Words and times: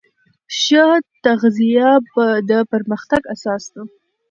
ښه 0.59 0.85
تغذیه 1.23 1.89
د 2.49 2.51
پرمختګ 2.71 3.21
اساس 3.35 3.63
ده. 3.73 3.81